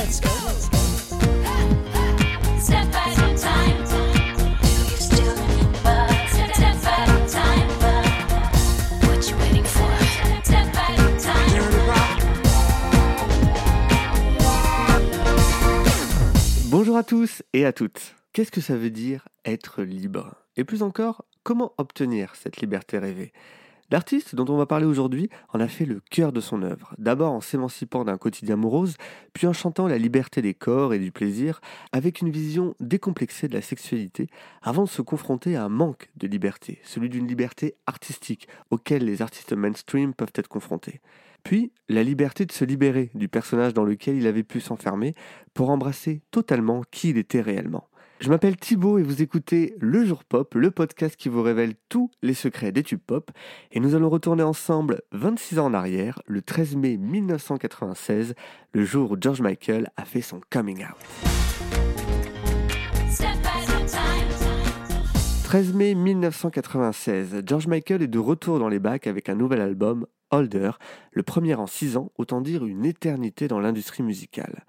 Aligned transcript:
let's 0.00 0.20
go. 0.20 0.28
Step 2.58 2.94
at 2.94 3.18
a 3.18 3.34
time. 3.36 3.78
You 4.88 4.96
still 4.96 5.36
step 6.32 6.84
at 6.86 7.08
a 7.08 7.28
time. 7.28 7.68
What 9.04 9.20
you 9.28 9.36
waiting 9.36 9.64
for? 9.64 9.92
Step 10.42 10.74
at 10.74 10.98
a 10.98 11.08
time. 11.20 11.62
Bonjour 16.70 16.96
à 16.96 17.02
tous 17.02 17.42
et 17.52 17.66
à 17.66 17.72
toutes. 17.72 18.14
Qu'est-ce 18.32 18.50
que 18.50 18.62
ça 18.62 18.76
veut 18.76 18.90
dire 18.90 19.28
être 19.44 19.82
libre? 19.82 20.34
Et 20.56 20.64
plus 20.64 20.82
encore, 20.82 21.26
comment 21.42 21.72
obtenir 21.76 22.34
cette 22.36 22.58
liberté 22.58 22.98
rêvée? 22.98 23.32
L'artiste 23.90 24.36
dont 24.36 24.46
on 24.48 24.56
va 24.56 24.66
parler 24.66 24.86
aujourd'hui 24.86 25.28
en 25.52 25.58
a 25.58 25.66
fait 25.66 25.84
le 25.84 26.00
cœur 26.10 26.32
de 26.32 26.40
son 26.40 26.62
œuvre, 26.62 26.94
d'abord 26.98 27.32
en 27.32 27.40
s'émancipant 27.40 28.04
d'un 28.04 28.18
quotidien 28.18 28.54
morose, 28.54 28.96
puis 29.32 29.48
en 29.48 29.52
chantant 29.52 29.88
la 29.88 29.98
liberté 29.98 30.42
des 30.42 30.54
corps 30.54 30.94
et 30.94 31.00
du 31.00 31.10
plaisir, 31.10 31.60
avec 31.90 32.20
une 32.20 32.30
vision 32.30 32.74
décomplexée 32.78 33.48
de 33.48 33.54
la 33.54 33.62
sexualité, 33.62 34.28
avant 34.62 34.84
de 34.84 34.88
se 34.88 35.02
confronter 35.02 35.56
à 35.56 35.64
un 35.64 35.68
manque 35.68 36.08
de 36.16 36.28
liberté, 36.28 36.78
celui 36.84 37.08
d'une 37.08 37.26
liberté 37.26 37.74
artistique, 37.86 38.46
auquel 38.70 39.04
les 39.04 39.22
artistes 39.22 39.54
mainstream 39.54 40.14
peuvent 40.14 40.32
être 40.36 40.48
confrontés. 40.48 41.00
Puis, 41.42 41.72
la 41.88 42.04
liberté 42.04 42.46
de 42.46 42.52
se 42.52 42.64
libérer 42.64 43.10
du 43.14 43.28
personnage 43.28 43.74
dans 43.74 43.84
lequel 43.84 44.16
il 44.16 44.26
avait 44.26 44.44
pu 44.44 44.60
s'enfermer 44.60 45.14
pour 45.52 45.70
embrasser 45.70 46.22
totalement 46.30 46.82
qui 46.90 47.10
il 47.10 47.18
était 47.18 47.40
réellement. 47.40 47.89
Je 48.20 48.28
m'appelle 48.28 48.58
Thibaut 48.58 48.98
et 48.98 49.02
vous 49.02 49.22
écoutez 49.22 49.74
Le 49.80 50.04
Jour 50.04 50.24
Pop, 50.24 50.54
le 50.54 50.70
podcast 50.70 51.16
qui 51.16 51.30
vous 51.30 51.40
révèle 51.40 51.72
tous 51.88 52.10
les 52.20 52.34
secrets 52.34 52.70
des 52.70 52.82
tubes 52.82 53.00
pop. 53.00 53.30
Et 53.72 53.80
nous 53.80 53.94
allons 53.94 54.10
retourner 54.10 54.42
ensemble 54.42 55.00
26 55.12 55.58
ans 55.58 55.66
en 55.68 55.74
arrière, 55.74 56.20
le 56.26 56.42
13 56.42 56.76
mai 56.76 56.98
1996, 56.98 58.34
le 58.74 58.84
jour 58.84 59.12
où 59.12 59.16
George 59.18 59.40
Michael 59.40 59.90
a 59.96 60.04
fait 60.04 60.20
son 60.20 60.38
coming 60.50 60.84
out. 60.84 60.98
Step 63.08 63.26
at 63.42 63.72
a 63.72 63.86
time. 63.86 64.28
13 65.44 65.72
mai 65.72 65.94
1996, 65.94 67.42
George 67.46 67.68
Michael 67.68 68.02
est 68.02 68.06
de 68.06 68.18
retour 68.18 68.58
dans 68.58 68.68
les 68.68 68.80
bacs 68.80 69.06
avec 69.06 69.30
un 69.30 69.34
nouvel 69.34 69.62
album, 69.62 70.06
Holder, 70.30 70.72
le 71.12 71.22
premier 71.22 71.54
en 71.54 71.66
6 71.66 71.96
ans, 71.96 72.12
autant 72.18 72.42
dire 72.42 72.66
une 72.66 72.84
éternité 72.84 73.48
dans 73.48 73.60
l'industrie 73.60 74.02
musicale. 74.02 74.64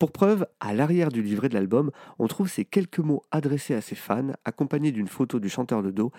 Pour 0.00 0.12
preuve, 0.12 0.46
à 0.60 0.72
l'arrière 0.72 1.10
du 1.10 1.20
livret 1.20 1.50
de 1.50 1.54
l'album, 1.54 1.90
on 2.18 2.26
trouve 2.26 2.48
ces 2.48 2.64
quelques 2.64 3.00
mots 3.00 3.22
adressés 3.30 3.74
à 3.74 3.82
ses 3.82 3.94
fans, 3.94 4.32
accompagnés 4.46 4.92
d'une 4.92 5.08
photo 5.08 5.38
du 5.38 5.50
chanteur 5.50 5.82
de 5.82 5.90
dos. 5.90 6.10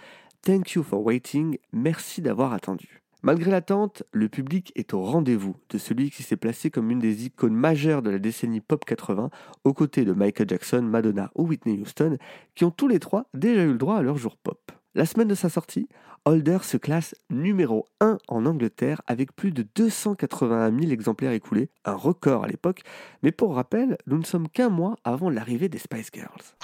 Thank 0.43 0.73
you 0.73 0.83
for 0.83 1.03
waiting, 1.03 1.57
merci 1.73 2.21
d'avoir 2.21 2.53
attendu. 2.53 3.01
Malgré 3.23 3.49
l'attente, 3.49 4.03
le 4.11 4.29
public 4.29 4.71
est 4.75 4.93
au 4.93 5.01
rendez-vous 5.01 5.55
de 5.71 5.79
celui 5.79 6.11
qui 6.11 6.21
s'est 6.21 6.37
placé 6.37 6.69
comme 6.69 6.91
une 6.91 6.99
des 6.99 7.25
icônes 7.25 7.55
majeures 7.55 8.03
de 8.03 8.11
la 8.11 8.19
décennie 8.19 8.61
pop 8.61 8.85
80, 8.85 9.31
aux 9.63 9.73
côtés 9.73 10.05
de 10.05 10.13
Michael 10.13 10.47
Jackson, 10.47 10.83
Madonna 10.83 11.31
ou 11.33 11.47
Whitney 11.47 11.79
Houston, 11.79 12.19
qui 12.53 12.65
ont 12.65 12.71
tous 12.71 12.87
les 12.87 12.99
trois 12.99 13.25
déjà 13.33 13.63
eu 13.63 13.71
le 13.71 13.79
droit 13.79 13.97
à 13.97 14.03
leur 14.03 14.17
jour 14.17 14.37
pop. 14.37 14.71
La 14.93 15.07
semaine 15.07 15.29
de 15.29 15.35
sa 15.35 15.49
sortie, 15.49 15.89
Holder 16.25 16.59
se 16.61 16.77
classe 16.77 17.15
numéro 17.31 17.87
1 17.99 18.19
en 18.27 18.45
Angleterre 18.45 19.01
avec 19.07 19.35
plus 19.35 19.51
de 19.51 19.65
281 19.75 20.69
000 20.79 20.91
exemplaires 20.91 21.31
écoulés, 21.31 21.71
un 21.83 21.95
record 21.95 22.43
à 22.43 22.47
l'époque, 22.47 22.83
mais 23.23 23.31
pour 23.31 23.55
rappel, 23.55 23.97
nous 24.05 24.19
ne 24.19 24.23
sommes 24.23 24.47
qu'un 24.47 24.69
mois 24.69 24.97
avant 25.03 25.31
l'arrivée 25.31 25.67
des 25.67 25.79
Spice 25.79 26.11
Girls. 26.13 26.55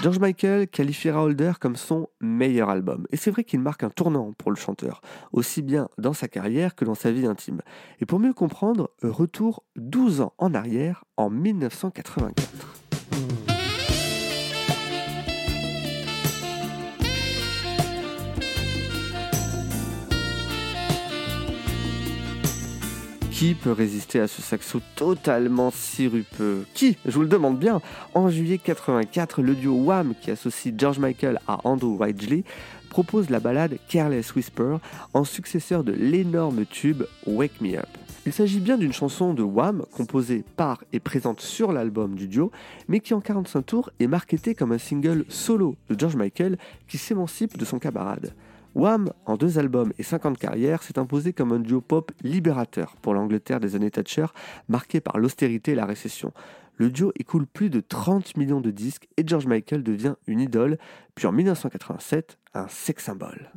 George 0.00 0.20
Michael 0.20 0.68
qualifiera 0.68 1.24
Holder 1.24 1.54
comme 1.60 1.74
son 1.74 2.08
meilleur 2.20 2.70
album, 2.70 3.04
et 3.10 3.16
c'est 3.16 3.32
vrai 3.32 3.42
qu'il 3.42 3.58
marque 3.58 3.82
un 3.82 3.90
tournant 3.90 4.32
pour 4.32 4.52
le 4.52 4.56
chanteur, 4.56 5.00
aussi 5.32 5.60
bien 5.60 5.88
dans 5.98 6.12
sa 6.12 6.28
carrière 6.28 6.76
que 6.76 6.84
dans 6.84 6.94
sa 6.94 7.10
vie 7.10 7.26
intime. 7.26 7.62
Et 7.98 8.06
pour 8.06 8.20
mieux 8.20 8.32
comprendre, 8.32 8.90
retour 9.02 9.64
12 9.74 10.20
ans 10.20 10.34
en 10.38 10.54
arrière, 10.54 11.04
en 11.16 11.30
1984. 11.30 12.91
Qui 23.32 23.54
peut 23.54 23.72
résister 23.72 24.20
à 24.20 24.28
ce 24.28 24.42
saxo 24.42 24.80
totalement 24.94 25.70
sirupeux 25.70 26.66
Qui 26.74 26.98
Je 27.06 27.12
vous 27.12 27.22
le 27.22 27.28
demande 27.28 27.58
bien. 27.58 27.80
En 28.12 28.28
juillet 28.28 28.58
84, 28.58 29.40
le 29.40 29.54
duo 29.54 29.74
Wham, 29.74 30.12
qui 30.20 30.30
associe 30.30 30.74
George 30.76 30.98
Michael 30.98 31.40
à 31.48 31.66
Andrew 31.66 31.96
Ridgeley, 31.98 32.44
propose 32.90 33.30
la 33.30 33.40
ballade 33.40 33.78
Careless 33.88 34.34
Whisper 34.34 34.76
en 35.14 35.24
successeur 35.24 35.82
de 35.82 35.92
l'énorme 35.92 36.66
tube 36.66 37.04
Wake 37.26 37.62
Me 37.62 37.78
Up. 37.78 37.88
Il 38.26 38.34
s'agit 38.34 38.60
bien 38.60 38.76
d'une 38.76 38.92
chanson 38.92 39.32
de 39.32 39.42
Wham 39.42 39.84
composée 39.92 40.44
par 40.56 40.84
et 40.92 41.00
présente 41.00 41.40
sur 41.40 41.72
l'album 41.72 42.14
du 42.14 42.28
duo, 42.28 42.52
mais 42.86 43.00
qui 43.00 43.14
en 43.14 43.20
45 43.20 43.62
tours 43.62 43.90
est 43.98 44.06
marketée 44.06 44.54
comme 44.54 44.72
un 44.72 44.78
single 44.78 45.24
solo 45.28 45.74
de 45.88 45.98
George 45.98 46.16
Michael 46.16 46.58
qui 46.86 46.98
s'émancipe 46.98 47.56
de 47.56 47.64
son 47.64 47.78
camarade. 47.78 48.34
Wham, 48.74 49.12
en 49.26 49.36
deux 49.36 49.58
albums 49.58 49.92
et 49.98 50.02
50 50.02 50.38
carrières, 50.38 50.82
s'est 50.82 50.98
imposé 50.98 51.32
comme 51.32 51.52
un 51.52 51.58
duo 51.58 51.80
pop 51.80 52.12
libérateur 52.22 52.96
pour 53.02 53.14
l'Angleterre 53.14 53.60
des 53.60 53.76
années 53.76 53.90
Thatcher, 53.90 54.26
marqué 54.68 55.00
par 55.00 55.18
l'austérité 55.18 55.72
et 55.72 55.74
la 55.74 55.86
récession. 55.86 56.32
Le 56.76 56.90
duo 56.90 57.12
écoule 57.18 57.46
plus 57.46 57.70
de 57.70 57.80
30 57.80 58.36
millions 58.36 58.60
de 58.60 58.70
disques 58.70 59.08
et 59.16 59.24
George 59.26 59.46
Michael 59.46 59.82
devient 59.82 60.14
une 60.26 60.40
idole, 60.40 60.78
puis 61.14 61.26
en 61.26 61.32
1987, 61.32 62.38
un 62.54 62.66
sex 62.68 63.04
symbole. 63.04 63.50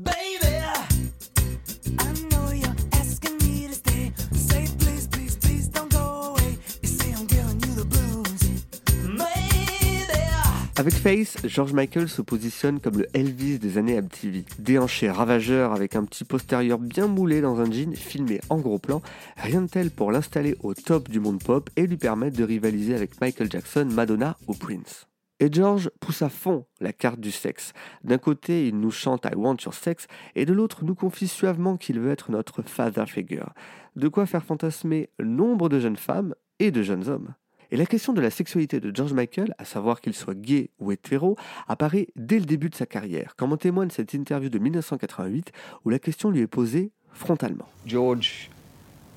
Avec 10.85 10.99
Face, 10.99 11.37
George 11.45 11.73
Michael 11.73 12.07
se 12.07 12.21
positionne 12.21 12.79
comme 12.79 12.99
le 12.99 13.07
Elvis 13.15 13.57
des 13.57 13.79
années 13.79 13.99
MTV. 13.99 14.45
Déhanché 14.59 15.09
ravageur 15.09 15.73
avec 15.73 15.95
un 15.95 16.05
petit 16.05 16.25
postérieur 16.25 16.77
bien 16.77 17.07
moulé 17.07 17.41
dans 17.41 17.59
un 17.59 17.71
jean 17.71 17.95
filmé 17.95 18.39
en 18.51 18.59
gros 18.59 18.77
plan, 18.77 19.01
rien 19.35 19.63
de 19.63 19.67
tel 19.67 19.89
pour 19.89 20.11
l'installer 20.11 20.55
au 20.59 20.75
top 20.75 21.09
du 21.09 21.19
monde 21.19 21.41
pop 21.41 21.71
et 21.75 21.87
lui 21.87 21.97
permettre 21.97 22.37
de 22.37 22.43
rivaliser 22.43 22.93
avec 22.93 23.19
Michael 23.19 23.49
Jackson, 23.49 23.89
Madonna 23.91 24.37
ou 24.45 24.53
Prince. 24.53 25.07
Et 25.39 25.51
George 25.51 25.89
pousse 25.99 26.21
à 26.21 26.29
fond 26.29 26.67
la 26.79 26.93
carte 26.93 27.19
du 27.19 27.31
sexe. 27.31 27.73
D'un 28.03 28.19
côté, 28.19 28.67
il 28.67 28.79
nous 28.79 28.91
chante 28.91 29.25
I 29.25 29.35
want 29.35 29.57
your 29.65 29.73
sex, 29.73 30.05
et 30.35 30.45
de 30.45 30.53
l'autre, 30.53 30.85
nous 30.85 30.93
confie 30.93 31.27
suavement 31.27 31.77
qu'il 31.77 31.99
veut 31.99 32.11
être 32.11 32.29
notre 32.29 32.61
father 32.61 33.09
figure. 33.09 33.53
De 33.95 34.07
quoi 34.07 34.27
faire 34.27 34.45
fantasmer 34.45 35.09
nombre 35.19 35.67
de 35.67 35.79
jeunes 35.79 35.97
femmes 35.97 36.35
et 36.59 36.69
de 36.69 36.83
jeunes 36.83 37.09
hommes. 37.09 37.33
Et 37.71 37.77
la 37.77 37.85
question 37.85 38.13
de 38.13 38.21
la 38.21 38.29
sexualité 38.29 38.79
de 38.79 38.95
George 38.95 39.13
Michael, 39.13 39.53
à 39.57 39.65
savoir 39.65 40.01
qu'il 40.01 40.13
soit 40.13 40.35
gay 40.35 40.69
ou 40.79 40.91
hétéro, 40.91 41.35
apparaît 41.67 42.07
dès 42.15 42.39
le 42.39 42.45
début 42.45 42.69
de 42.69 42.75
sa 42.75 42.85
carrière, 42.85 43.35
comme 43.35 43.53
en 43.53 43.57
témoigne 43.57 43.89
cette 43.89 44.13
interview 44.13 44.49
de 44.49 44.59
1988 44.59 45.51
où 45.83 45.89
la 45.89 45.99
question 45.99 46.29
lui 46.29 46.41
est 46.41 46.47
posée 46.47 46.91
frontalement. 47.13 47.67
George, 47.85 48.49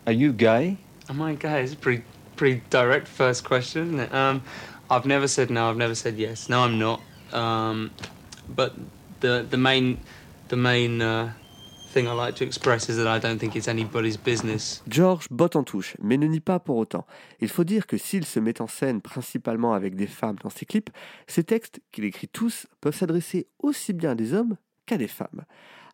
are 0.07 0.13
you 0.13 0.33
gay? 0.33 0.77
Am 1.09 1.21
I 1.21 1.35
gay? 1.35 1.65
It's 1.65 1.73
a 1.73 1.77
pretty, 1.77 2.03
pretty 2.37 2.63
direct 2.71 3.09
first 3.09 3.45
question, 3.45 3.95
isn't 3.95 4.01
it? 4.01 4.15
Um, 4.15 4.43
I've 4.91 5.07
never 5.07 5.27
said 5.27 5.51
no. 5.51 5.71
I've 5.71 5.77
never 5.77 5.95
said 5.95 6.19
yes. 6.19 6.49
No, 6.49 6.63
I'm 6.63 6.79
not. 6.79 7.01
Um, 7.33 7.91
but 8.55 8.75
the 9.21 9.47
the 9.49 9.57
main 9.57 9.99
the 10.49 10.57
main 10.57 11.03
uh, 11.03 11.33
George 14.89 15.27
botte 15.31 15.57
en 15.57 15.65
touche, 15.65 15.97
mais 16.03 16.17
ne 16.17 16.27
nie 16.27 16.41
pas 16.41 16.59
pour 16.59 16.77
autant. 16.77 17.07
Il 17.41 17.49
faut 17.49 17.65
dire 17.65 17.87
que 17.87 17.97
s'il 17.97 18.25
se 18.25 18.39
met 18.41 18.61
en 18.61 18.67
scène 18.67 19.01
principalement 19.01 19.73
avec 19.73 19.97
des 19.97 20.07
femmes 20.07 20.37
dans 20.43 20.51
ses 20.51 20.67
clips, 20.67 20.91
ses 21.27 21.45
textes, 21.45 21.81
qu'il 21.91 22.05
écrit 22.05 22.29
tous, 22.29 22.67
peuvent 22.81 22.95
s'adresser 22.95 23.47
aussi 23.59 23.93
bien 23.93 24.11
à 24.11 24.15
des 24.15 24.35
hommes 24.35 24.57
qu'à 24.87 24.99
des 24.99 25.09
femmes. 25.09 25.45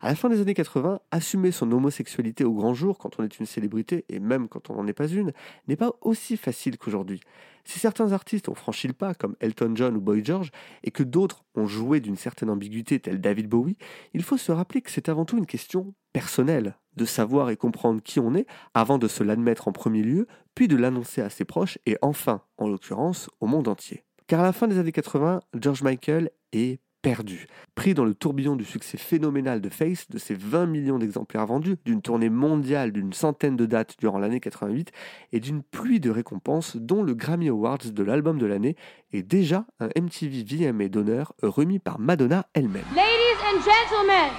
À 0.01 0.09
la 0.09 0.15
fin 0.15 0.29
des 0.29 0.41
années 0.41 0.53
80, 0.53 0.99
assumer 1.11 1.51
son 1.51 1.71
homosexualité 1.71 2.43
au 2.43 2.53
grand 2.53 2.73
jour 2.73 2.97
quand 2.97 3.19
on 3.19 3.23
est 3.23 3.39
une 3.39 3.45
célébrité, 3.45 4.05
et 4.09 4.19
même 4.19 4.47
quand 4.47 4.69
on 4.69 4.75
n'en 4.75 4.87
est 4.87 4.93
pas 4.93 5.07
une, 5.07 5.31
n'est 5.67 5.75
pas 5.75 5.93
aussi 6.01 6.37
facile 6.37 6.77
qu'aujourd'hui. 6.77 7.21
Si 7.63 7.79
certains 7.79 8.11
artistes 8.11 8.47
ont 8.47 8.55
franchi 8.55 8.87
le 8.87 8.93
pas, 8.93 9.15
comme 9.15 9.35
Elton 9.39 9.71
John 9.75 9.95
ou 9.97 10.01
Boy 10.01 10.23
George, 10.23 10.51
et 10.83 10.91
que 10.91 11.01
d'autres 11.01 11.43
ont 11.55 11.65
joué 11.65 11.99
d'une 11.99 12.15
certaine 12.15 12.49
ambiguïté, 12.49 12.99
tel 12.99 13.19
David 13.19 13.47
Bowie, 13.47 13.77
il 14.13 14.21
faut 14.21 14.37
se 14.37 14.51
rappeler 14.51 14.81
que 14.81 14.91
c'est 14.91 15.09
avant 15.09 15.25
tout 15.25 15.37
une 15.37 15.47
question 15.47 15.93
personnelle, 16.13 16.77
de 16.95 17.05
savoir 17.05 17.49
et 17.49 17.57
comprendre 17.57 18.01
qui 18.01 18.19
on 18.19 18.35
est, 18.35 18.45
avant 18.73 18.97
de 18.97 19.07
se 19.07 19.23
l'admettre 19.23 19.67
en 19.67 19.71
premier 19.71 20.03
lieu, 20.03 20.27
puis 20.53 20.67
de 20.67 20.75
l'annoncer 20.75 21.21
à 21.21 21.29
ses 21.29 21.45
proches, 21.45 21.79
et 21.85 21.97
enfin, 22.01 22.41
en 22.57 22.69
l'occurrence, 22.69 23.29
au 23.39 23.47
monde 23.47 23.67
entier. 23.67 24.03
Car 24.27 24.39
à 24.39 24.43
la 24.43 24.53
fin 24.53 24.67
des 24.67 24.77
années 24.77 24.91
80, 24.91 25.41
George 25.59 25.83
Michael 25.83 26.31
est 26.51 26.79
perdu. 27.05 27.45
Pris 27.75 27.93
dans 27.93 28.03
le 28.03 28.15
tourbillon 28.15 28.55
du 28.55 28.65
succès 28.65 28.97
phénoménal 28.97 29.61
de 29.61 29.69
Face, 29.69 30.09
de 30.09 30.17
ses 30.17 30.33
20 30.33 30.65
millions 30.65 30.97
d'exemplaires 30.97 31.45
vendus, 31.45 31.75
d'une 31.85 32.01
tournée 32.01 32.31
mondiale 32.31 32.91
d'une 32.91 33.13
centaine 33.13 33.55
de 33.55 33.67
dates 33.67 33.93
durant 33.99 34.17
l'année 34.17 34.39
88 34.39 34.91
et 35.31 35.39
d'une 35.39 35.61
pluie 35.61 35.99
de 35.99 36.09
récompenses 36.09 36.77
dont 36.77 37.03
le 37.03 37.13
Grammy 37.13 37.49
Awards 37.49 37.91
de 37.91 38.03
l'album 38.03 38.39
de 38.39 38.47
l'année 38.47 38.75
et 39.13 39.21
déjà 39.21 39.67
un 39.79 39.89
MTV 39.95 40.43
VMA 40.43 40.87
d'honneur 40.87 41.35
remis 41.43 41.77
par 41.77 41.99
Madonna 41.99 42.47
elle-même. 42.55 42.85
Ladies 42.95 43.39
and 43.53 43.61
gentlemen, 43.61 44.31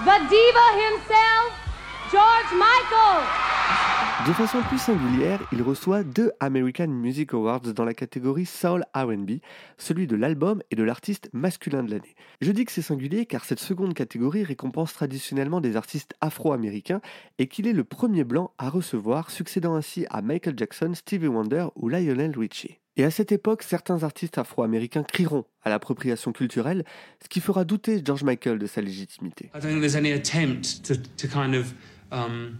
the 0.00 0.28
diva 0.28 0.66
himself, 0.76 1.54
George 2.12 2.52
Michael. 2.52 4.03
De 4.26 4.32
façon 4.32 4.62
plus 4.62 4.78
singulière, 4.78 5.46
il 5.52 5.60
reçoit 5.60 6.02
deux 6.02 6.32
American 6.40 6.88
Music 6.88 7.34
Awards 7.34 7.60
dans 7.60 7.84
la 7.84 7.92
catégorie 7.92 8.46
Soul 8.46 8.82
RB, 8.96 9.32
celui 9.76 10.06
de 10.06 10.16
l'album 10.16 10.62
et 10.70 10.76
de 10.76 10.82
l'artiste 10.82 11.28
masculin 11.34 11.82
de 11.82 11.90
l'année. 11.90 12.14
Je 12.40 12.50
dis 12.50 12.64
que 12.64 12.72
c'est 12.72 12.80
singulier 12.80 13.26
car 13.26 13.44
cette 13.44 13.58
seconde 13.58 13.92
catégorie 13.92 14.42
récompense 14.42 14.94
traditionnellement 14.94 15.60
des 15.60 15.76
artistes 15.76 16.14
afro-américains 16.22 17.02
et 17.38 17.48
qu'il 17.48 17.66
est 17.66 17.74
le 17.74 17.84
premier 17.84 18.24
blanc 18.24 18.52
à 18.56 18.70
recevoir, 18.70 19.30
succédant 19.30 19.74
ainsi 19.74 20.06
à 20.08 20.22
Michael 20.22 20.54
Jackson, 20.56 20.94
Stevie 20.94 21.26
Wonder 21.26 21.66
ou 21.76 21.90
Lionel 21.90 22.32
Richie. 22.34 22.78
Et 22.96 23.04
à 23.04 23.10
cette 23.10 23.30
époque, 23.30 23.62
certains 23.62 24.04
artistes 24.04 24.38
afro-américains 24.38 25.02
crieront 25.02 25.44
à 25.62 25.68
l'appropriation 25.68 26.32
culturelle, 26.32 26.86
ce 27.22 27.28
qui 27.28 27.40
fera 27.40 27.66
douter 27.66 28.00
George 28.02 28.24
Michael 28.24 28.58
de 28.58 28.66
sa 28.66 28.80
légitimité. 28.80 29.50
Kind 31.34 31.54
of 31.54 31.74
um, 32.10 32.58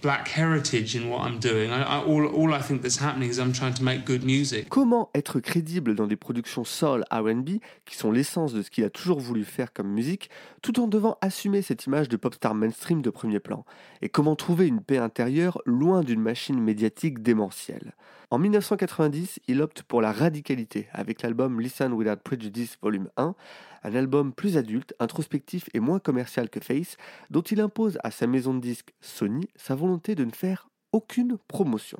black 0.00 0.28
heritage 0.28 0.94
in 0.96 1.08
what 1.10 1.26
I'm 1.26 1.38
doing. 1.38 1.70
I, 1.70 1.82
I, 1.82 2.04
all, 2.04 2.26
all 2.26 2.52
I 2.54 2.60
think 2.60 2.82
that's 2.82 3.00
happening 3.00 3.30
is 3.30 3.38
I'm 3.38 3.52
trying 3.52 3.74
to 3.74 3.82
make 3.82 4.04
good 4.04 4.24
music. 4.24 4.68
Comment 4.68 5.10
être 5.14 5.40
crédible 5.40 5.94
dans 5.94 6.06
des 6.06 6.16
productions 6.16 6.64
soul 6.64 7.04
R&B, 7.10 7.60
qui 7.84 7.96
sont 7.96 8.10
l'essence 8.10 8.52
de 8.52 8.62
ce 8.62 8.70
qu'il 8.70 8.84
a 8.84 8.90
toujours 8.90 9.20
voulu 9.20 9.44
faire 9.44 9.72
comme 9.72 9.88
musique, 9.88 10.30
tout 10.62 10.80
en 10.80 10.86
devant 10.86 11.18
assumer 11.20 11.62
cette 11.62 11.86
image 11.86 12.08
de 12.08 12.16
pop 12.16 12.34
star 12.34 12.54
mainstream 12.54 13.02
de 13.02 13.10
premier 13.10 13.40
plan? 13.40 13.64
Et 14.02 14.08
comment 14.08 14.36
trouver 14.36 14.66
une 14.66 14.80
paix 14.80 14.98
intérieure 14.98 15.60
loin 15.66 16.02
d'une 16.02 16.20
machine 16.20 16.60
médiatique 16.60 17.22
démentielle? 17.22 17.94
En 18.32 18.38
1990, 18.38 19.40
il 19.48 19.60
opte 19.60 19.82
pour 19.82 20.00
la 20.00 20.12
radicalité 20.12 20.86
avec 20.92 21.22
l'album 21.22 21.60
Listen 21.60 21.92
Without 21.92 22.22
Prejudice 22.22 22.78
Volume 22.80 23.08
1, 23.16 23.34
un 23.82 23.94
album 23.96 24.32
plus 24.32 24.56
adulte, 24.56 24.94
introspectif 25.00 25.68
et 25.74 25.80
moins 25.80 25.98
commercial 25.98 26.48
que 26.48 26.60
Face, 26.60 26.96
dont 27.30 27.42
il 27.42 27.60
impose 27.60 27.98
à 28.04 28.12
sa 28.12 28.28
maison 28.28 28.54
de 28.54 28.60
disques 28.60 28.94
Sony 29.00 29.48
sa 29.56 29.74
volonté 29.74 30.14
de 30.14 30.24
ne 30.24 30.30
faire 30.30 30.68
aucune 30.92 31.38
promotion. 31.48 31.98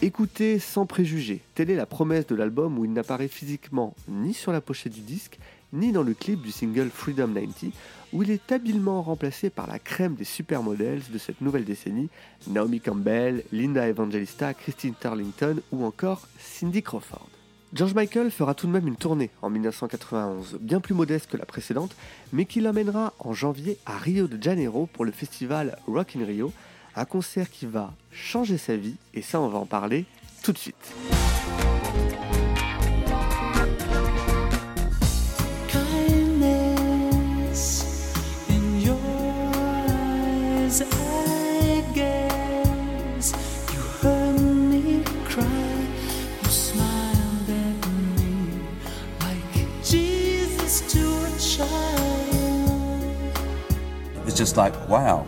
Écoutez 0.00 0.60
sans 0.60 0.86
préjugés, 0.86 1.42
telle 1.54 1.70
est 1.70 1.76
la 1.76 1.84
promesse 1.84 2.26
de 2.26 2.36
l'album 2.36 2.78
où 2.78 2.86
il 2.86 2.92
n'apparaît 2.92 3.28
physiquement 3.28 3.94
ni 4.08 4.32
sur 4.32 4.52
la 4.52 4.62
pochette 4.62 4.94
du 4.94 5.00
disque, 5.00 5.38
ni 5.72 5.92
dans 5.92 6.02
le 6.02 6.14
clip 6.14 6.42
du 6.42 6.50
single 6.50 6.90
Freedom 6.92 7.28
90, 7.28 7.72
où 8.12 8.22
il 8.22 8.30
est 8.30 8.52
habilement 8.52 9.02
remplacé 9.02 9.50
par 9.50 9.66
la 9.66 9.78
crème 9.78 10.14
des 10.14 10.24
supermodels 10.24 11.02
de 11.10 11.18
cette 11.18 11.40
nouvelle 11.40 11.64
décennie, 11.64 12.08
Naomi 12.46 12.80
Campbell, 12.80 13.44
Linda 13.52 13.86
Evangelista, 13.86 14.54
Christine 14.54 14.94
Turlington 14.98 15.56
ou 15.72 15.84
encore 15.84 16.26
Cindy 16.38 16.82
Crawford. 16.82 17.28
George 17.74 17.92
Michael 17.92 18.30
fera 18.30 18.54
tout 18.54 18.66
de 18.66 18.72
même 18.72 18.88
une 18.88 18.96
tournée 18.96 19.30
en 19.42 19.50
1991, 19.50 20.56
bien 20.60 20.80
plus 20.80 20.94
modeste 20.94 21.30
que 21.30 21.36
la 21.36 21.44
précédente, 21.44 21.94
mais 22.32 22.46
qui 22.46 22.62
l'amènera 22.62 23.12
en 23.18 23.34
janvier 23.34 23.76
à 23.84 23.98
Rio 23.98 24.26
de 24.26 24.42
Janeiro 24.42 24.88
pour 24.90 25.04
le 25.04 25.12
festival 25.12 25.78
Rock 25.86 26.16
in 26.16 26.24
Rio, 26.24 26.50
un 26.96 27.04
concert 27.04 27.50
qui 27.50 27.66
va 27.66 27.92
changer 28.10 28.56
sa 28.56 28.76
vie, 28.76 28.96
et 29.12 29.20
ça 29.20 29.38
on 29.40 29.48
va 29.48 29.58
en 29.58 29.66
parler 29.66 30.06
tout 30.42 30.52
de 30.52 30.58
suite. 30.58 30.94
Just 54.38 54.56
like, 54.56 54.72
wow, 54.88 55.26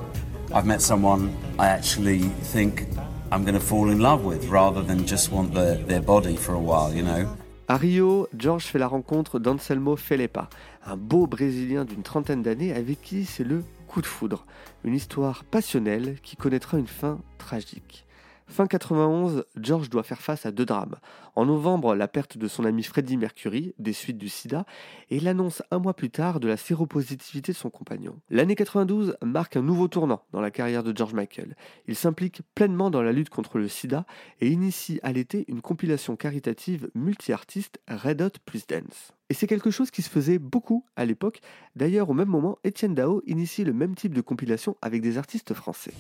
I've 0.54 0.66
met 0.66 0.80
someone 0.80 1.30
I 1.58 1.66
actually 1.66 2.20
think 2.52 2.86
I'm 3.32 3.42
going 3.42 3.58
to 3.58 3.60
fall 3.60 3.90
in 3.90 3.98
love 3.98 4.24
with 4.24 4.48
rather 4.48 4.82
than 4.82 5.04
just 5.04 5.32
want 5.32 5.52
the, 5.52 5.82
their 5.88 6.00
body 6.00 6.36
for 6.36 6.54
a 6.54 6.60
while, 6.60 6.94
you 6.94 7.02
know? 7.02 7.26
À 7.66 7.76
Rio, 7.76 8.28
George 8.36 8.66
fait 8.66 8.78
la 8.78 8.86
rencontre 8.86 9.40
d'Anselmo 9.40 9.96
Felipa, 9.96 10.48
un 10.86 10.96
beau 10.96 11.26
Brésilien 11.26 11.84
d'une 11.84 12.02
trentaine 12.02 12.42
d'années 12.42 12.72
avec 12.72 13.00
qui 13.02 13.24
c'est 13.24 13.42
le 13.42 13.64
coup 13.88 14.00
de 14.00 14.06
foudre. 14.06 14.46
Une 14.84 14.94
histoire 14.94 15.42
passionnelle 15.42 16.18
qui 16.22 16.36
connaîtra 16.36 16.78
une 16.78 16.86
fin 16.86 17.18
tragique. 17.38 18.06
Fin 18.50 18.67
91, 18.67 19.44
George 19.56 19.91
doit 19.91 20.02
faire 20.02 20.20
face 20.20 20.44
à 20.44 20.50
deux 20.50 20.67
drames. 20.67 20.97
En 21.37 21.47
novembre, 21.47 21.94
la 21.94 22.08
perte 22.08 22.37
de 22.37 22.49
son 22.49 22.64
ami 22.64 22.82
Freddie 22.82 23.17
Mercury, 23.17 23.75
des 23.79 23.93
suites 23.93 24.19
du 24.19 24.29
sida, 24.29 24.67
et 25.08 25.20
l'annonce 25.20 25.62
un 25.70 25.79
mois 25.79 25.94
plus 25.94 26.11
tard 26.11 26.41
de 26.41 26.49
la 26.49 26.56
séropositivité 26.56 27.52
de 27.52 27.56
son 27.56 27.70
compagnon. 27.70 28.17
L'année 28.29 28.56
92 28.56 29.17
marque 29.23 29.56
un 29.56 29.62
nouveau 29.62 29.87
tournant 29.87 30.25
dans 30.32 30.41
la 30.41 30.50
carrière 30.50 30.82
de 30.82 30.94
George 30.94 31.14
Michael. 31.14 31.55
Il 31.87 31.94
s'implique 31.94 32.43
pleinement 32.56 32.91
dans 32.91 33.02
la 33.02 33.12
lutte 33.12 33.31
contre 33.31 33.58
le 33.58 33.69
sida 33.69 34.05
et 34.41 34.49
initie 34.49 34.99
à 35.05 35.12
l'été 35.12 35.44
une 35.47 35.62
compilation 35.62 36.17
caritative 36.17 36.91
multi-artiste 36.97 37.79
Red 37.88 38.20
Hot 38.20 38.41
plus 38.44 38.67
Dance. 38.67 39.12
Et 39.29 39.35
c'est 39.35 39.47
quelque 39.47 39.70
chose 39.70 39.93
qui 39.93 40.02
se 40.02 40.11
faisait 40.11 40.41
beaucoup 40.41 40.85
à 40.97 41.05
l'époque. 41.05 41.41
D'ailleurs, 41.76 42.11
au 42.11 42.14
même 42.14 42.29
moment, 42.29 42.58
Étienne 42.64 42.97
Dao 42.97 43.23
initie 43.26 43.62
le 43.62 43.73
même 43.73 43.94
type 43.94 44.12
de 44.12 44.20
compilation 44.20 44.76
avec 44.82 45.02
des 45.02 45.19
artistes 45.19 45.55
français. 45.55 45.93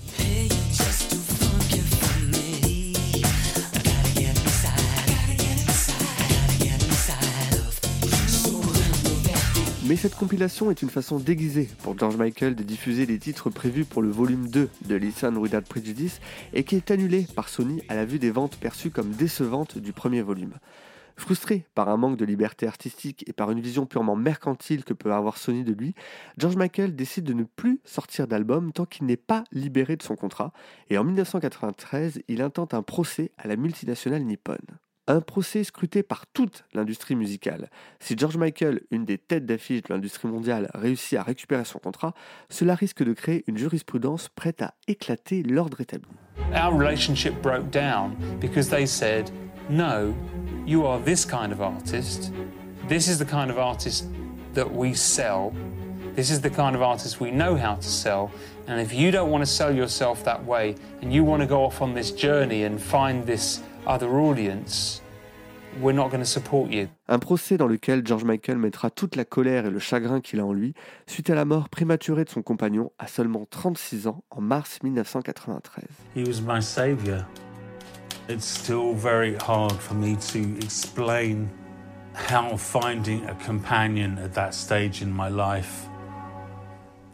Mais 9.90 9.96
cette 9.96 10.14
compilation 10.14 10.70
est 10.70 10.82
une 10.82 10.88
façon 10.88 11.18
déguisée 11.18 11.68
pour 11.82 11.98
George 11.98 12.16
Michael 12.16 12.54
de 12.54 12.62
diffuser 12.62 13.06
les 13.06 13.18
titres 13.18 13.50
prévus 13.50 13.84
pour 13.84 14.02
le 14.02 14.08
volume 14.08 14.48
2 14.48 14.70
de 14.84 14.94
Listen 14.94 15.36
Without 15.36 15.62
Prejudice 15.62 16.20
et 16.52 16.62
qui 16.62 16.76
est 16.76 16.92
annulé 16.92 17.26
par 17.34 17.48
Sony 17.48 17.82
à 17.88 17.96
la 17.96 18.04
vue 18.04 18.20
des 18.20 18.30
ventes 18.30 18.54
perçues 18.54 18.90
comme 18.90 19.10
décevantes 19.10 19.78
du 19.78 19.92
premier 19.92 20.22
volume. 20.22 20.54
Frustré 21.16 21.66
par 21.74 21.88
un 21.88 21.96
manque 21.96 22.18
de 22.18 22.24
liberté 22.24 22.68
artistique 22.68 23.24
et 23.28 23.32
par 23.32 23.50
une 23.50 23.58
vision 23.58 23.84
purement 23.84 24.14
mercantile 24.14 24.84
que 24.84 24.94
peut 24.94 25.12
avoir 25.12 25.38
Sony 25.38 25.64
de 25.64 25.72
lui, 25.72 25.96
George 26.38 26.54
Michael 26.54 26.94
décide 26.94 27.24
de 27.24 27.32
ne 27.32 27.42
plus 27.42 27.80
sortir 27.84 28.28
d'album 28.28 28.72
tant 28.72 28.86
qu'il 28.86 29.06
n'est 29.06 29.16
pas 29.16 29.42
libéré 29.50 29.96
de 29.96 30.04
son 30.04 30.14
contrat, 30.14 30.52
et 30.88 30.98
en 30.98 31.04
1993, 31.04 32.22
il 32.28 32.42
intente 32.42 32.74
un 32.74 32.82
procès 32.82 33.32
à 33.38 33.48
la 33.48 33.56
multinationale 33.56 34.22
nippone. 34.22 34.78
Un 35.10 35.20
procès 35.20 35.64
scruté 35.64 36.04
par 36.04 36.28
toute 36.28 36.62
l'industrie 36.72 37.16
musicale. 37.16 37.68
Si 37.98 38.14
George 38.16 38.36
Michael, 38.36 38.82
une 38.92 39.04
des 39.04 39.18
têtes 39.18 39.44
d'affiche 39.44 39.82
de 39.82 39.92
l'industrie 39.92 40.28
mondiale, 40.28 40.70
réussit 40.72 41.18
à 41.18 41.24
récupérer 41.24 41.64
son 41.64 41.80
contrat, 41.80 42.14
cela 42.48 42.76
risque 42.76 43.02
de 43.02 43.12
créer 43.12 43.42
une 43.48 43.58
jurisprudence 43.58 44.28
prête 44.28 44.62
à 44.62 44.72
éclater 44.86 45.42
l'ordre 45.42 45.80
établi. 45.80 46.12
Our 46.54 46.72
relationship 46.72 47.34
broke 47.42 47.72
down 47.72 48.14
because 48.40 48.68
they 48.68 48.86
said, 48.86 49.32
no, 49.68 50.14
you 50.64 50.86
are 50.86 51.02
this 51.04 51.24
kind 51.24 51.50
of 51.50 51.60
artist. 51.60 52.30
This 52.88 53.08
is 53.08 53.18
the 53.18 53.28
kind 53.28 53.50
of 53.50 53.58
artist 53.58 54.06
that 54.54 54.72
we 54.72 54.94
sell. 54.94 55.50
This 56.14 56.30
is 56.30 56.40
the 56.40 56.50
kind 56.50 56.76
of 56.76 56.82
artist 56.82 57.20
we 57.20 57.32
know 57.32 57.56
how 57.56 57.74
to 57.74 57.88
sell. 57.88 58.30
And 58.68 58.80
if 58.80 58.94
you 58.94 59.10
don't 59.10 59.32
want 59.32 59.42
to 59.42 59.50
sell 59.50 59.74
yourself 59.74 60.22
that 60.22 60.44
way 60.44 60.76
and 61.02 61.12
you 61.12 61.24
want 61.24 61.42
to 61.42 61.48
go 61.48 61.64
off 61.64 61.82
on 61.82 61.94
this 61.94 62.12
journey 62.12 62.62
and 62.62 62.80
find 62.80 63.26
this 63.26 63.60
other 63.86 64.08
audience, 64.08 65.02
we're 65.80 65.94
not 65.94 66.10
going 66.10 66.20
to 66.20 66.28
support 66.28 66.70
you. 66.70 66.88
Un 67.08 67.18
procès 67.18 67.56
dans 67.56 67.66
lequel 67.66 68.06
George 68.06 68.24
Michael 68.24 68.58
mettra 68.58 68.90
toute 68.90 69.16
la 69.16 69.24
colère 69.24 69.66
et 69.66 69.70
le 69.70 69.78
chagrin 69.78 70.20
qu'il 70.20 70.40
a 70.40 70.46
en 70.46 70.52
lui 70.52 70.74
suite 71.06 71.30
à 71.30 71.34
la 71.34 71.44
mort 71.44 71.68
prématurée 71.68 72.24
de 72.24 72.30
son 72.30 72.42
compagnon 72.42 72.92
à 72.98 73.06
seulement 73.06 73.46
36 73.50 74.06
ans 74.06 74.24
en 74.30 74.40
mars 74.40 74.78
1993. 74.82 75.84
He 76.16 76.26
was 76.26 76.40
my 76.40 76.60
savior. 76.60 77.26
It's 78.28 78.46
still 78.46 78.94
very 78.94 79.36
hard 79.36 79.72
for 79.72 79.94
me 79.94 80.16
to 80.32 80.38
explain 80.64 81.48
how 82.14 82.56
finding 82.56 83.24
a 83.28 83.34
companion 83.44 84.18
at 84.18 84.34
that 84.34 84.52
stage 84.52 85.02
in 85.02 85.10
my 85.10 85.28
life 85.28 85.88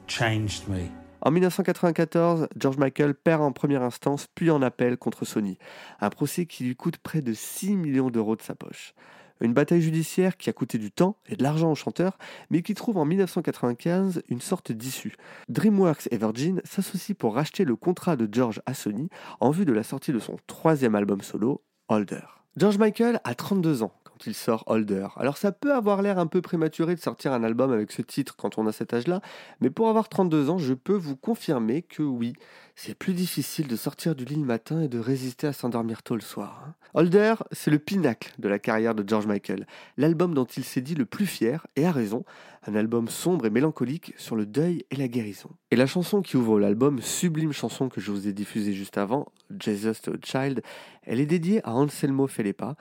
changed 0.07 0.69
me. 0.69 0.91
En 1.27 1.33
1994, 1.33 2.47
George 2.57 2.79
Michael 2.79 3.13
perd 3.13 3.43
en 3.43 3.51
première 3.51 3.83
instance 3.83 4.29
puis 4.33 4.49
en 4.49 4.63
appel 4.63 4.97
contre 4.97 5.25
Sony, 5.25 5.59
un 6.01 6.09
procès 6.09 6.47
qui 6.47 6.63
lui 6.63 6.77
coûte 6.77 6.99
près 6.99 7.21
de 7.21 7.33
6 7.33 7.75
millions 7.75 8.11
d'euros 8.11 8.37
de 8.37 8.43
sa 8.43 8.55
poche. 8.55 8.95
Une 9.41 9.53
bataille 9.53 9.83
judiciaire 9.83 10.37
qui 10.37 10.51
a 10.51 10.53
coûté 10.53 10.79
du 10.79 10.93
temps 10.93 11.17
et 11.27 11.35
de 11.35 11.43
l'argent 11.43 11.73
au 11.73 11.75
chanteur, 11.75 12.17
mais 12.49 12.63
qui 12.63 12.75
trouve 12.75 12.97
en 12.97 13.05
1995 13.05 14.23
une 14.29 14.41
sorte 14.41 14.71
d'issue. 14.71 15.17
DreamWorks 15.49 16.07
et 16.13 16.17
Virgin 16.17 16.61
s'associent 16.63 17.17
pour 17.19 17.35
racheter 17.35 17.65
le 17.65 17.75
contrat 17.75 18.15
de 18.15 18.33
George 18.33 18.63
à 18.65 18.73
Sony 18.73 19.09
en 19.41 19.51
vue 19.51 19.65
de 19.65 19.73
la 19.73 19.83
sortie 19.83 20.13
de 20.13 20.21
son 20.21 20.37
troisième 20.47 20.95
album 20.95 21.23
solo, 21.23 21.61
Older. 21.89 22.23
George 22.57 22.79
Michael 22.79 23.21
a 23.25 23.35
32 23.35 23.83
ans 23.83 23.93
sort 24.33 24.65
Older. 24.67 25.09
Alors 25.17 25.37
ça 25.37 25.53
peut 25.53 25.75
avoir 25.75 26.03
l'air 26.03 26.19
un 26.19 26.27
peu 26.27 26.43
prématuré 26.43 26.95
de 26.95 27.01
sortir 27.01 27.33
un 27.33 27.43
album 27.43 27.73
avec 27.73 27.93
ce 27.93 28.03
titre 28.03 28.37
quand 28.37 28.59
on 28.59 28.67
a 28.67 28.73
cet 28.73 28.95
âge-là, 28.95 29.21
mais 29.61 29.71
pour 29.71 29.89
avoir 29.89 30.09
32 30.09 30.51
ans, 30.51 30.59
je 30.59 30.75
peux 30.75 30.97
vous 30.97 31.17
confirmer 31.17 31.83
que 31.83 32.03
oui, 32.03 32.35
c'est 32.75 32.95
plus 32.95 33.15
difficile 33.15 33.69
de 33.69 33.77
sortir 33.77 34.15
du 34.15 34.25
lit 34.25 34.37
le 34.37 34.45
matin 34.45 34.83
et 34.83 34.89
de 34.89 34.99
résister 34.99 35.47
à 35.47 35.53
s'endormir 35.53 36.03
tôt 36.03 36.15
le 36.15 36.21
soir. 36.21 36.65
hein. 36.67 36.75
Older, 36.95 37.35
c'est 37.53 37.71
le 37.71 37.79
pinacle 37.79 38.33
de 38.39 38.49
la 38.49 38.59
carrière 38.59 38.95
de 38.95 39.07
George 39.07 39.27
Michael, 39.27 39.67
l'album 39.99 40.33
dont 40.33 40.47
il 40.47 40.65
s'est 40.65 40.81
dit 40.81 40.95
le 40.95 41.05
plus 41.05 41.27
fier, 41.27 41.67
et 41.77 41.85
a 41.85 41.93
raison, 41.93 42.25
un 42.67 42.75
album 42.75 43.09
sombre 43.09 43.45
et 43.45 43.51
mélancolique 43.51 44.15
sur 44.17 44.35
le 44.35 44.47
deuil 44.47 44.85
et 44.91 44.97
la 44.97 45.07
guérison. 45.07 45.51
Et 45.71 45.77
la 45.77 45.87
chanson 45.87 46.23
qui 46.23 46.39
ouvre 46.39 46.59
l'album, 46.59 47.03
sublime 47.03 47.53
chanson 47.53 47.91
que 47.91 48.01
je 48.01 48.11
vous 48.11 48.29
ai 48.29 48.33
diffusée 48.33 48.73
juste 48.73 48.97
avant, 48.97 49.27
Jesus 49.61 50.01
to 50.03 50.13
Child, 50.23 50.63
elle 51.03 51.21
est 51.21 51.27
dédiée 51.27 51.61
à 51.65 51.75
Anselmo 51.75 52.27
Felipa, 52.27 52.77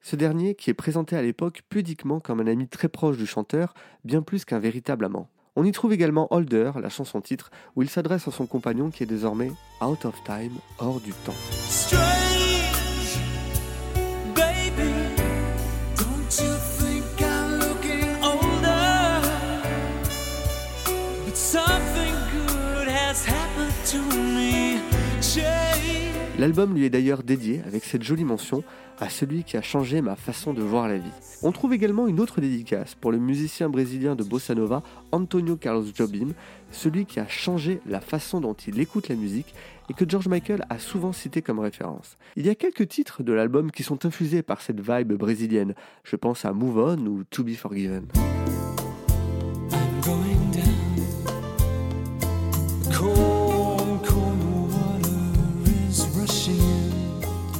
ce 0.00 0.16
dernier 0.16 0.54
qui 0.54 0.70
est 0.70 0.74
présenté 0.74 1.16
à 1.16 1.22
l'époque 1.22 1.62
pudiquement 1.68 2.20
comme 2.20 2.40
un 2.40 2.46
ami 2.46 2.68
très 2.68 2.88
proche 2.88 3.16
du 3.16 3.26
chanteur, 3.26 3.74
bien 4.04 4.22
plus 4.22 4.44
qu'un 4.44 4.58
véritable 4.58 5.04
amant. 5.04 5.28
On 5.56 5.64
y 5.64 5.72
trouve 5.72 5.92
également 5.94 6.28
Holder, 6.32 6.72
la 6.80 6.90
chanson 6.90 7.20
titre, 7.20 7.50
où 7.74 7.82
il 7.82 7.88
s'adresse 7.88 8.28
à 8.28 8.30
son 8.30 8.46
compagnon 8.46 8.90
qui 8.90 9.02
est 9.02 9.06
désormais 9.06 9.50
out 9.80 10.04
of 10.04 10.22
time, 10.24 10.52
hors 10.78 11.00
du 11.00 11.12
temps. 11.12 12.15
L'album 26.46 26.76
lui 26.76 26.84
est 26.84 26.90
d'ailleurs 26.90 27.24
dédié 27.24 27.60
avec 27.66 27.82
cette 27.82 28.04
jolie 28.04 28.22
mention 28.22 28.62
à 29.00 29.08
celui 29.08 29.42
qui 29.42 29.56
a 29.56 29.62
changé 29.62 30.00
ma 30.00 30.14
façon 30.14 30.54
de 30.54 30.62
voir 30.62 30.86
la 30.86 30.96
vie. 30.96 31.10
On 31.42 31.50
trouve 31.50 31.74
également 31.74 32.06
une 32.06 32.20
autre 32.20 32.40
dédicace 32.40 32.94
pour 32.94 33.10
le 33.10 33.18
musicien 33.18 33.68
brésilien 33.68 34.14
de 34.14 34.22
bossa 34.22 34.54
nova 34.54 34.84
Antonio 35.10 35.56
Carlos 35.56 35.86
Jobim, 35.92 36.34
celui 36.70 37.04
qui 37.04 37.18
a 37.18 37.26
changé 37.26 37.80
la 37.84 38.00
façon 38.00 38.40
dont 38.40 38.54
il 38.54 38.78
écoute 38.78 39.08
la 39.08 39.16
musique 39.16 39.56
et 39.90 39.92
que 39.92 40.08
George 40.08 40.28
Michael 40.28 40.64
a 40.70 40.78
souvent 40.78 41.12
cité 41.12 41.42
comme 41.42 41.58
référence. 41.58 42.16
Il 42.36 42.46
y 42.46 42.48
a 42.48 42.54
quelques 42.54 42.86
titres 42.86 43.24
de 43.24 43.32
l'album 43.32 43.72
qui 43.72 43.82
sont 43.82 44.06
infusés 44.06 44.42
par 44.42 44.60
cette 44.60 44.80
vibe 44.80 45.14
brésilienne. 45.14 45.74
Je 46.04 46.14
pense 46.14 46.44
à 46.44 46.52
Move 46.52 46.78
On 46.78 47.06
ou 47.06 47.24
To 47.24 47.42
Be 47.42 47.54
Forgiven. 47.54 48.06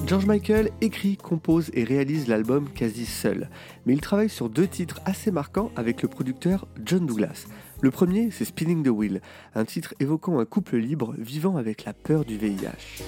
George 0.07 0.27
Michael 0.27 0.71
écrit, 0.81 1.17
compose 1.17 1.73
et 1.75 1.83
réalise 1.83 2.29
l'album 2.29 2.69
quasi 2.73 3.07
seul, 3.07 3.51
mais 3.85 3.93
il 3.93 4.01
travaille 4.01 4.29
sur 4.29 4.49
deux 4.49 4.69
titres 4.69 5.01
assez 5.05 5.33
marquants 5.33 5.73
avec 5.75 6.01
le 6.01 6.09
producteur 6.09 6.69
John 6.85 7.07
Douglas. 7.07 7.47
Le 7.81 7.91
premier, 7.91 8.31
c'est 8.31 8.45
Spinning 8.45 8.85
the 8.85 8.89
Wheel, 8.89 9.21
un 9.57 9.65
titre 9.65 9.95
évoquant 9.99 10.39
un 10.39 10.45
couple 10.45 10.77
libre 10.77 11.13
vivant 11.19 11.57
avec 11.57 11.85
la 11.85 11.93
peur 11.93 12.25
du 12.25 12.39
VIH. 12.39 13.03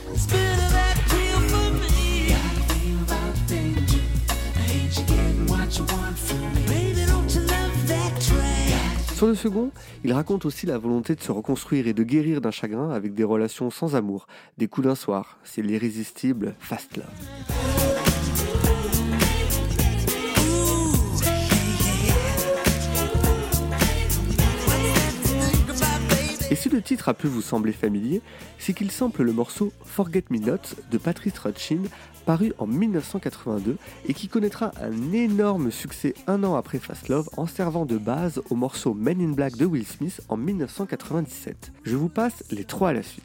Sur 9.18 9.26
le 9.26 9.34
second, 9.34 9.72
il 10.04 10.12
raconte 10.12 10.46
aussi 10.46 10.64
la 10.64 10.78
volonté 10.78 11.16
de 11.16 11.20
se 11.20 11.32
reconstruire 11.32 11.88
et 11.88 11.92
de 11.92 12.04
guérir 12.04 12.40
d'un 12.40 12.52
chagrin 12.52 12.90
avec 12.90 13.14
des 13.14 13.24
relations 13.24 13.68
sans 13.68 13.96
amour, 13.96 14.28
des 14.58 14.68
coups 14.68 14.86
d'un 14.86 14.94
soir. 14.94 15.38
C'est 15.42 15.60
l'irrésistible 15.60 16.54
Fast. 16.60 17.00
Si 26.58 26.68
le 26.68 26.82
titre 26.82 27.08
a 27.08 27.14
pu 27.14 27.28
vous 27.28 27.40
sembler 27.40 27.72
familier, 27.72 28.20
c'est 28.58 28.72
qu'il 28.72 28.90
sample 28.90 29.22
le 29.22 29.32
morceau 29.32 29.72
Forget 29.84 30.24
Me 30.30 30.38
Not 30.38 30.74
de 30.90 30.98
Patrice 30.98 31.38
Rutchin, 31.38 31.82
paru 32.26 32.52
en 32.58 32.66
1982 32.66 33.76
et 34.06 34.12
qui 34.12 34.26
connaîtra 34.26 34.72
un 34.82 35.12
énorme 35.12 35.70
succès 35.70 36.14
un 36.26 36.42
an 36.42 36.56
après 36.56 36.80
Fast 36.80 37.08
Love 37.08 37.28
en 37.36 37.46
servant 37.46 37.86
de 37.86 37.96
base 37.96 38.42
au 38.50 38.56
morceau 38.56 38.92
Men 38.92 39.20
in 39.20 39.34
Black 39.34 39.56
de 39.56 39.66
Will 39.66 39.86
Smith 39.86 40.20
en 40.28 40.36
1997. 40.36 41.70
Je 41.84 41.94
vous 41.94 42.08
passe 42.08 42.42
les 42.50 42.64
trois 42.64 42.88
à 42.88 42.92
la 42.92 43.04
suite. 43.04 43.24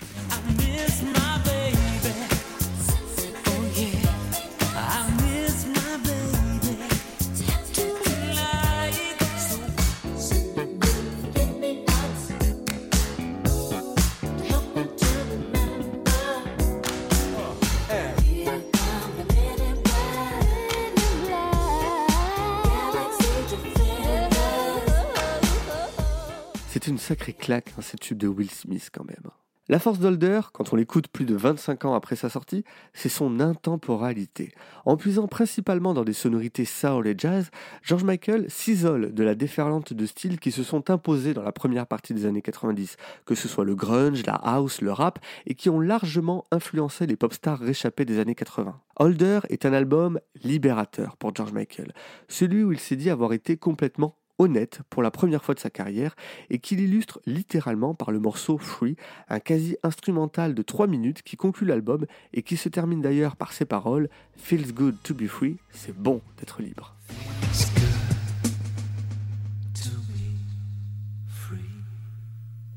Une 26.86 26.98
sacrée 26.98 27.32
claque, 27.32 27.74
hein, 27.78 27.82
cette 27.82 28.02
tube 28.02 28.18
de 28.18 28.28
Will 28.28 28.50
Smith 28.50 28.90
quand 28.92 29.06
même. 29.06 29.32
La 29.70 29.80
force 29.80 30.00
d'Holder, 30.00 30.42
quand 30.52 30.74
on 30.74 30.76
l'écoute 30.76 31.08
plus 31.08 31.24
de 31.24 31.34
25 31.34 31.86
ans 31.86 31.94
après 31.94 32.18
sa 32.18 32.28
sortie, 32.28 32.66
c'est 32.92 33.08
son 33.08 33.40
intemporalité. 33.40 34.52
En 34.84 34.98
puisant 34.98 35.30
principalement 35.30 35.94
dans 35.94 36.04
des 36.04 36.12
sonorités 36.12 36.66
soul 36.66 37.08
et 37.08 37.16
jazz, 37.18 37.50
George 37.82 38.04
Michael 38.04 38.50
s'isole 38.50 39.14
de 39.14 39.24
la 39.24 39.34
déferlante 39.34 39.94
de 39.94 40.06
styles 40.06 40.42
qui 40.42 40.52
se 40.52 40.64
sont 40.64 40.90
imposés 40.90 41.34
dans 41.34 41.44
la 41.44 41.54
première 41.54 41.88
partie 41.88 42.14
des 42.14 42.26
années 42.26 42.42
90, 42.42 42.98
que 43.26 43.36
ce 43.36 43.48
soit 43.48 43.64
le 43.64 43.76
grunge, 43.76 44.26
la 44.26 44.36
house, 44.36 44.82
le 44.82 44.92
rap, 44.92 45.20
et 45.46 45.56
qui 45.56 45.70
ont 45.70 45.80
largement 45.80 46.44
influencé 46.52 47.08
les 47.08 47.16
pop 47.16 47.32
stars 47.32 47.60
réchappés 47.60 48.04
des 48.04 48.20
années 48.20 48.36
80. 48.36 48.78
Holder 48.98 49.40
est 49.48 49.66
un 49.66 49.72
album 49.72 50.20
libérateur 50.44 51.16
pour 51.16 51.34
George 51.34 51.54
Michael, 51.54 51.94
celui 52.28 52.64
où 52.64 52.74
il 52.74 52.80
s'est 52.80 52.98
dit 52.98 53.10
avoir 53.10 53.32
été 53.32 53.56
complètement 53.56 54.18
honnête 54.40 54.82
pour 54.90 55.04
la 55.04 55.12
première 55.12 55.44
fois 55.44 55.56
de 55.56 55.60
sa 55.60 55.70
carrière 55.70 56.16
et 56.50 56.60
qu'il 56.60 56.80
illustre 56.80 57.22
littéralement 57.26 57.94
par 57.94 58.12
le 58.12 58.20
morceau 58.20 58.58
Free, 58.58 58.96
un 59.30 59.40
quasi 59.40 59.78
instrumental 59.84 60.54
de 60.54 60.62
3 60.62 60.88
minutes 60.88 61.22
qui 61.22 61.38
conclut 61.38 61.68
l'album 61.68 62.06
et 62.34 62.42
qui 62.42 62.58
se 62.58 62.70
termine 62.70 63.02
d'ailleurs 63.02 63.36
par 63.36 63.54
ces 63.54 63.66
paroles 63.66 64.10
Feels 64.36 64.74
good 64.74 64.96
to 65.04 65.14
be 65.14 65.28
free, 65.28 65.58
c'est 65.72 65.96
bon 65.96 66.22
d'être 66.38 66.62
libre. 66.62 66.96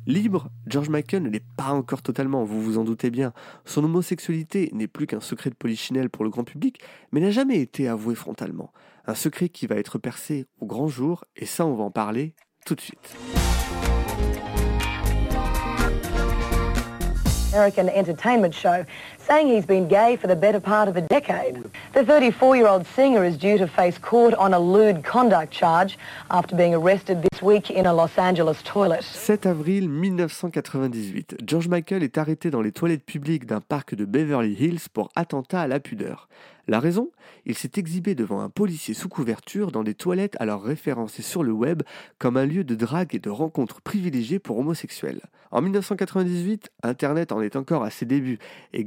Libre, 0.06 0.50
George 0.68 0.88
Michael 0.88 1.24
ne 1.24 1.30
l'est 1.30 1.42
pas 1.56 1.70
encore 1.70 2.00
totalement, 2.00 2.44
vous 2.44 2.62
vous 2.62 2.78
en 2.78 2.84
doutez 2.84 3.10
bien. 3.10 3.32
Son 3.64 3.82
homosexualité 3.82 4.70
n'est 4.72 4.86
plus 4.86 5.08
qu'un 5.08 5.18
secret 5.18 5.50
de 5.50 5.56
polichinelle 5.56 6.10
pour 6.10 6.22
le 6.22 6.30
grand 6.30 6.44
public, 6.44 6.80
mais 7.10 7.18
n'a 7.18 7.32
jamais 7.32 7.58
été 7.58 7.88
avoué 7.88 8.14
frontalement. 8.14 8.72
Un 9.08 9.14
secret 9.14 9.48
qui 9.48 9.68
va 9.68 9.76
être 9.76 9.98
percé 9.98 10.46
au 10.58 10.66
grand 10.66 10.88
jour, 10.88 11.24
et 11.36 11.46
ça 11.46 11.64
on 11.64 11.74
va 11.74 11.84
en 11.84 11.92
parler 11.92 12.34
tout 12.64 12.74
de 12.74 12.80
suite. 12.80 13.16
Saying 19.26 19.48
he's 19.48 19.66
been 19.66 19.88
gay 19.88 20.16
for 20.16 20.28
the 20.28 20.36
better 20.36 20.60
part 20.60 20.88
of 20.88 20.96
a 20.96 21.00
decade. 21.00 21.62
The 21.92 22.04
34-year-old 22.04 22.86
singer 22.94 23.24
is 23.24 23.36
due 23.36 23.58
to 23.58 23.66
face 23.66 23.98
court 23.98 24.34
on 24.34 24.54
a 24.54 24.58
lewd 24.58 25.02
conduct 25.02 25.52
charge 25.52 25.98
after 26.30 26.54
being 26.54 26.74
arrested 26.74 27.22
this 27.22 27.42
week 27.42 27.70
in 27.70 27.86
a 27.86 27.92
Los 27.92 28.16
Angeles 28.18 28.62
toilet. 28.64 29.02
7 29.02 29.46
avril 29.46 29.88
1998, 29.88 31.38
George 31.44 31.68
Michael 31.68 32.02
est 32.02 32.18
arrêté 32.18 32.50
dans 32.50 32.62
les 32.62 32.72
toilettes 32.72 33.04
publiques 33.04 33.46
d'un 33.46 33.60
parc 33.60 33.94
de 33.94 34.04
Beverly 34.04 34.54
Hills 34.54 34.88
pour 34.92 35.10
attentat 35.16 35.62
à 35.62 35.66
la 35.66 35.80
pudeur. 35.80 36.28
La 36.68 36.80
raison? 36.80 37.10
Il 37.44 37.56
s'est 37.56 37.70
exhibé 37.76 38.16
devant 38.16 38.40
un 38.40 38.48
policier 38.48 38.92
sous 38.92 39.08
couverture 39.08 39.70
dans 39.70 39.84
des 39.84 39.94
toilettes 39.94 40.36
alors 40.40 40.64
référencées 40.64 41.22
sur 41.22 41.44
le 41.44 41.52
web 41.52 41.82
comme 42.18 42.36
un 42.36 42.44
lieu 42.44 42.64
de 42.64 42.74
drague 42.74 43.14
et 43.14 43.20
de 43.20 43.30
rencontres 43.30 43.80
privilégiées 43.80 44.40
pour 44.40 44.58
homosexuels. 44.58 45.20
En 45.52 45.62
1998, 45.62 46.70
Internet 46.82 47.30
en 47.30 47.40
est 47.40 47.54
encore 47.54 47.84
à 47.84 47.90
ses 47.90 48.04
débuts 48.04 48.40
et 48.72 48.82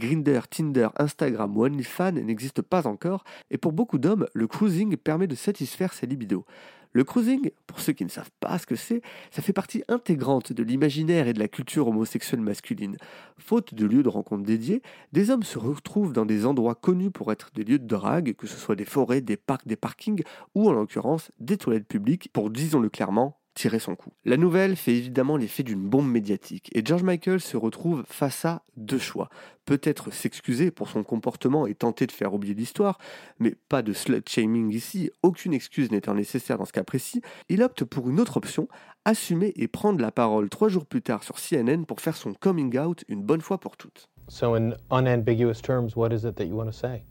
Tinder, 0.50 0.89
Instagram 0.98 1.57
ou 1.57 1.65
OnlyFans 1.65 2.12
n'existent 2.12 2.63
pas 2.67 2.88
encore 2.88 3.24
et 3.51 3.57
pour 3.57 3.71
beaucoup 3.71 3.98
d'hommes, 3.98 4.27
le 4.33 4.48
cruising 4.48 4.95
permet 4.98 5.27
de 5.27 5.36
satisfaire 5.36 5.93
sa 5.93 6.05
libido. 6.05 6.45
Le 6.91 7.03
cruising, 7.03 7.51
pour 7.67 7.79
ceux 7.79 7.93
qui 7.93 8.03
ne 8.03 8.09
savent 8.09 8.31
pas 8.39 8.57
ce 8.57 8.65
que 8.65 8.75
c'est, 8.75 9.03
ça 9.29 9.43
fait 9.43 9.53
partie 9.53 9.83
intégrante 9.89 10.53
de 10.53 10.63
l'imaginaire 10.63 11.27
et 11.27 11.33
de 11.33 11.39
la 11.39 11.48
culture 11.48 11.88
homosexuelle 11.88 12.41
masculine. 12.41 12.98
Faute 13.38 13.75
de 13.75 13.86
lieux 13.86 14.01
de 14.01 14.09
rencontre 14.09 14.43
dédiés, 14.43 14.81
des 15.13 15.29
hommes 15.29 15.43
se 15.43 15.59
retrouvent 15.59 16.13
dans 16.13 16.25
des 16.25 16.48
endroits 16.48 16.74
connus 16.74 17.12
pour 17.12 17.31
être 17.31 17.51
des 17.53 17.63
lieux 17.63 17.77
de 17.77 17.86
drague, 17.86 18.33
que 18.36 18.48
ce 18.48 18.57
soit 18.57 18.75
des 18.75 18.86
forêts, 18.86 19.21
des 19.21 19.38
parcs, 19.38 19.67
des 19.67 19.75
parkings, 19.75 20.24
ou 20.55 20.67
en 20.67 20.74
l'occurrence 20.74 21.31
des 21.39 21.57
toilettes 21.57 21.88
publiques 21.88 22.31
pour, 22.33 22.50
disons-le 22.50 22.89
clairement, 22.89 23.38
tirer 23.60 23.80
son 23.80 23.96
coup. 23.96 24.12
La 24.24 24.38
nouvelle 24.38 24.78
fait 24.78 24.96
évidemment 24.96 25.36
l'effet 25.36 25.63
d'une 25.63 25.82
bombe 25.82 26.10
médiatique 26.10 26.70
et 26.74 26.82
George 26.86 27.04
Michael 27.04 27.42
se 27.42 27.58
retrouve 27.58 28.06
face 28.08 28.46
à 28.46 28.63
deux 28.78 28.98
choix. 28.98 29.28
Peut-être 29.66 30.13
s'excuser 30.13 30.72
pour 30.72 30.88
son 30.88 31.04
comportement 31.04 31.68
et 31.68 31.75
tenter 31.75 32.08
de 32.08 32.13
faire 32.13 32.34
oublier 32.34 32.54
l'histoire, 32.54 33.00
mais 33.38 33.56
pas 33.68 33.82
de 33.82 33.92
slut-shaming 33.92 34.72
ici, 34.72 35.12
aucune 35.24 35.54
excuse 35.54 35.92
n'étant 35.92 36.16
nécessaire 36.16 36.58
dans 36.58 36.63
ce 36.63 36.72
cas 36.72 36.86
précis. 36.86 37.22
Il 37.50 37.62
opte 37.62 37.84
pour 37.84 38.10
une 38.10 38.22
autre 38.22 38.38
option, 38.38 38.70
assumer 39.04 39.51
et 39.58 39.68
prendre 39.68 40.00
la 40.01 40.12
parole 40.12 40.48
trois 40.48 40.70
jours 40.70 40.86
plus 40.86 41.01
tard 41.01 41.25
sur 41.25 41.36
CNN 41.38 41.84
pour 41.84 42.00
faire 42.00 42.16
son 42.16 42.34
coming 42.34 42.78
out 42.80 43.04
une 43.10 43.22
bonne 43.24 43.42
fois 43.42 43.60
pour 43.60 43.75
toutes. 43.75 44.08
So, 44.30 44.56
in 44.56 44.72
unambiguous 44.89 45.62
terms, 45.62 45.98
what 45.98 46.13
is 46.13 46.24
it 46.24 46.36
that 46.36 46.46
you 46.46 46.56
want 46.56 46.68
to 46.68 46.72
say? 46.72 47.04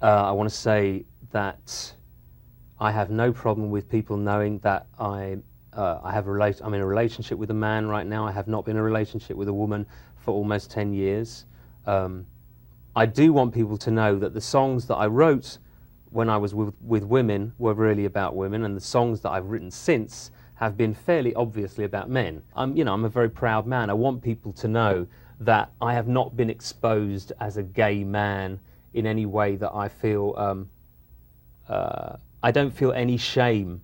Uh, 0.00 0.06
I 0.06 0.32
want 0.32 0.48
to 0.48 0.54
say 0.54 1.04
that 1.32 1.98
I 2.80 2.92
have 2.92 3.10
no 3.10 3.32
problem 3.32 3.70
with 3.70 3.90
people 3.90 4.16
knowing 4.16 4.60
that 4.60 4.86
I 4.98 5.36
uh, 5.74 6.00
I 6.02 6.12
have 6.12 6.26
a 6.26 6.32
relate. 6.32 6.60
I'm 6.62 6.74
in 6.74 6.80
a 6.80 6.86
relationship 6.86 7.38
with 7.38 7.50
a 7.50 7.54
man 7.54 7.86
right 7.88 8.06
now. 8.06 8.26
I 8.26 8.32
have 8.32 8.48
not 8.48 8.64
been 8.64 8.76
in 8.76 8.80
a 8.80 8.84
relationship 8.84 9.36
with 9.36 9.48
a 9.48 9.52
woman 9.52 9.86
for 10.16 10.32
almost 10.32 10.70
ten 10.70 10.92
years. 10.92 11.46
Um, 11.86 12.26
I 12.94 13.06
do 13.06 13.32
want 13.32 13.54
people 13.54 13.78
to 13.78 13.90
know 13.90 14.18
that 14.18 14.34
the 14.34 14.40
songs 14.40 14.86
that 14.86 14.96
I 14.96 15.06
wrote 15.06 15.58
when 16.10 16.28
I 16.28 16.36
was 16.36 16.54
with, 16.54 16.74
with 16.82 17.04
women 17.04 17.54
were 17.58 17.72
really 17.72 18.04
about 18.04 18.36
women, 18.36 18.64
and 18.64 18.76
the 18.76 18.80
songs 18.80 19.20
that 19.22 19.30
I've 19.30 19.46
written 19.46 19.70
since 19.70 20.30
have 20.54 20.76
been 20.76 20.94
fairly 20.94 21.34
obviously 21.34 21.84
about 21.84 22.10
men. 22.10 22.42
I'm, 22.54 22.76
you 22.76 22.84
know, 22.84 22.92
I'm 22.92 23.04
a 23.04 23.08
very 23.08 23.30
proud 23.30 23.66
man. 23.66 23.88
I 23.88 23.94
want 23.94 24.22
people 24.22 24.52
to 24.52 24.68
know 24.68 25.06
that 25.40 25.72
I 25.80 25.94
have 25.94 26.06
not 26.06 26.36
been 26.36 26.50
exposed 26.50 27.32
as 27.40 27.56
a 27.56 27.62
gay 27.62 28.04
man 28.04 28.60
in 28.94 29.06
any 29.06 29.26
way 29.26 29.56
that 29.56 29.72
I 29.74 29.88
feel. 29.88 30.34
Um, 30.36 30.68
uh, 31.68 32.16
I 32.42 32.50
don't 32.50 32.70
feel 32.70 32.92
any 32.92 33.16
shame 33.16 33.80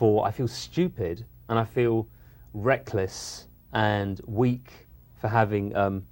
for. 0.00 0.26
I 0.26 0.30
feel 0.30 0.48
stupid 0.48 1.26
and 1.50 1.58
I 1.58 1.64
feel 1.66 2.08
reckless 2.54 3.48
and 3.74 4.18
weak 4.26 4.88
for 5.20 5.28
having 5.28 5.76
um, 5.76 6.06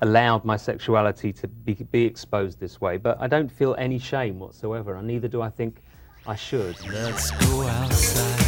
allowed 0.00 0.44
my 0.44 0.56
sexuality 0.56 1.32
to 1.32 1.48
be, 1.48 1.74
be 1.74 2.04
exposed 2.04 2.60
this 2.60 2.80
way. 2.80 2.98
But 2.98 3.20
I 3.20 3.26
don't 3.26 3.50
feel 3.50 3.74
any 3.76 3.98
shame 3.98 4.38
whatsoever, 4.38 4.94
and 4.94 5.08
neither 5.08 5.26
do 5.26 5.42
I 5.42 5.50
think 5.50 5.82
I 6.24 6.36
should. 6.36 6.76
Let's 6.86 7.32
go 7.32 7.62
outside 7.62 8.41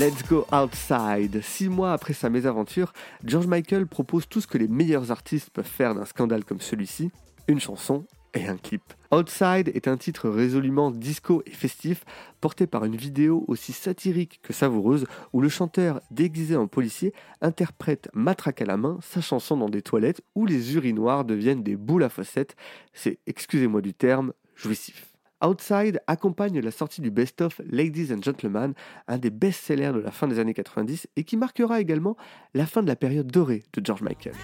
Let's 0.00 0.26
Go 0.26 0.46
Outside. 0.50 1.42
Six 1.42 1.68
mois 1.68 1.92
après 1.92 2.14
sa 2.14 2.30
mésaventure, 2.30 2.94
George 3.22 3.46
Michael 3.46 3.86
propose 3.86 4.26
tout 4.26 4.40
ce 4.40 4.46
que 4.46 4.56
les 4.56 4.66
meilleurs 4.66 5.10
artistes 5.10 5.50
peuvent 5.50 5.66
faire 5.66 5.94
d'un 5.94 6.06
scandale 6.06 6.42
comme 6.42 6.62
celui-ci, 6.62 7.10
une 7.48 7.60
chanson 7.60 8.06
et 8.32 8.46
un 8.46 8.56
clip. 8.56 8.82
Outside 9.12 9.68
est 9.68 9.88
un 9.88 9.98
titre 9.98 10.30
résolument 10.30 10.90
disco 10.90 11.42
et 11.44 11.50
festif, 11.50 12.06
porté 12.40 12.66
par 12.66 12.86
une 12.86 12.96
vidéo 12.96 13.44
aussi 13.46 13.74
satirique 13.74 14.40
que 14.42 14.54
savoureuse, 14.54 15.04
où 15.34 15.42
le 15.42 15.50
chanteur, 15.50 16.00
déguisé 16.10 16.56
en 16.56 16.66
policier, 16.66 17.12
interprète 17.42 18.08
matraque 18.14 18.62
à 18.62 18.64
la 18.64 18.78
main 18.78 18.96
sa 19.02 19.20
chanson 19.20 19.58
dans 19.58 19.68
des 19.68 19.82
toilettes 19.82 20.22
où 20.34 20.46
les 20.46 20.76
urinoirs 20.76 21.26
deviennent 21.26 21.62
des 21.62 21.76
boules 21.76 22.04
à 22.04 22.08
facettes. 22.08 22.56
C'est, 22.94 23.18
excusez-moi 23.26 23.82
du 23.82 23.92
terme, 23.92 24.32
jouissif. 24.56 25.09
Outside 25.42 26.02
accompagne 26.06 26.60
la 26.60 26.70
sortie 26.70 27.00
du 27.00 27.10
best-of 27.10 27.62
Ladies 27.70 28.12
and 28.12 28.22
Gentlemen, 28.22 28.74
un 29.08 29.16
des 29.16 29.30
best-sellers 29.30 29.92
de 29.92 30.00
la 30.00 30.10
fin 30.10 30.28
des 30.28 30.38
années 30.38 30.52
90 30.52 31.08
et 31.16 31.24
qui 31.24 31.38
marquera 31.38 31.80
également 31.80 32.16
la 32.52 32.66
fin 32.66 32.82
de 32.82 32.88
la 32.88 32.96
période 32.96 33.26
dorée 33.26 33.62
de 33.72 33.84
George 33.84 34.02
Michael. 34.02 34.34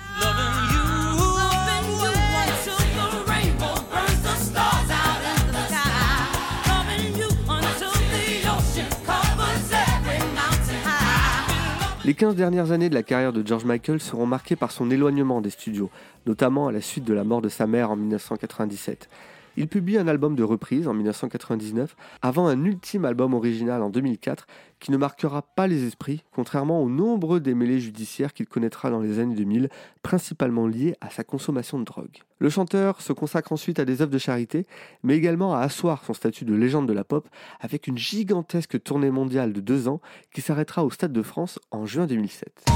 Les 12.06 12.14
15 12.14 12.36
dernières 12.36 12.70
années 12.70 12.88
de 12.88 12.94
la 12.94 13.02
carrière 13.02 13.32
de 13.32 13.44
George 13.44 13.64
Michael 13.64 14.00
seront 14.00 14.26
marquées 14.26 14.54
par 14.54 14.70
son 14.70 14.90
éloignement 14.92 15.40
des 15.40 15.50
studios, 15.50 15.90
notamment 16.24 16.68
à 16.68 16.72
la 16.72 16.80
suite 16.80 17.04
de 17.04 17.12
la 17.12 17.24
mort 17.24 17.42
de 17.42 17.48
sa 17.48 17.66
mère 17.66 17.90
en 17.90 17.96
1997. 17.96 19.08
Il 19.56 19.68
publie 19.68 19.96
un 19.96 20.06
album 20.06 20.36
de 20.36 20.42
reprise 20.42 20.86
en 20.86 20.94
1999, 20.94 21.96
avant 22.20 22.46
un 22.46 22.64
ultime 22.64 23.04
album 23.04 23.32
original 23.32 23.82
en 23.82 23.90
2004 23.90 24.46
qui 24.80 24.90
ne 24.90 24.98
marquera 24.98 25.40
pas 25.40 25.66
les 25.66 25.84
esprits, 25.86 26.22
contrairement 26.32 26.82
aux 26.82 26.90
nombreux 26.90 27.40
démêlés 27.40 27.80
judiciaires 27.80 28.34
qu'il 28.34 28.46
connaîtra 28.46 28.90
dans 28.90 29.00
les 29.00 29.18
années 29.18 29.34
2000, 29.34 29.70
principalement 30.02 30.66
liés 30.66 30.94
à 31.00 31.08
sa 31.08 31.24
consommation 31.24 31.78
de 31.78 31.84
drogue. 31.84 32.18
Le 32.38 32.50
chanteur 32.50 33.00
se 33.00 33.14
consacre 33.14 33.52
ensuite 33.52 33.78
à 33.78 33.86
des 33.86 34.02
œuvres 34.02 34.10
de 34.10 34.18
charité, 34.18 34.66
mais 35.02 35.16
également 35.16 35.54
à 35.54 35.60
asseoir 35.60 36.04
son 36.04 36.12
statut 36.12 36.44
de 36.44 36.54
légende 36.54 36.86
de 36.86 36.92
la 36.92 37.04
pop 37.04 37.26
avec 37.60 37.86
une 37.86 37.96
gigantesque 37.96 38.82
tournée 38.82 39.10
mondiale 39.10 39.54
de 39.54 39.60
deux 39.60 39.88
ans 39.88 40.02
qui 40.34 40.42
s'arrêtera 40.42 40.84
au 40.84 40.90
Stade 40.90 41.12
de 41.12 41.22
France 41.22 41.58
en 41.70 41.86
juin 41.86 42.06
2007. 42.06 42.66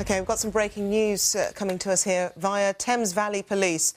Okay, 0.00 0.18
we've 0.18 0.26
got 0.26 0.38
some 0.38 0.50
breaking 0.50 0.88
news 0.88 1.36
uh, 1.36 1.52
coming 1.54 1.76
to 1.76 1.92
us 1.92 2.02
here 2.02 2.32
via 2.38 2.72
Thames 2.72 3.12
Valley 3.12 3.42
Police, 3.42 3.92